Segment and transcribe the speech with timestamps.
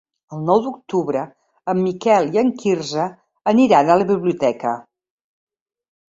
[0.35, 1.19] El nou d'octubre
[1.73, 3.05] en Miquel i en Quirze
[3.51, 4.73] aniran a la biblioteca.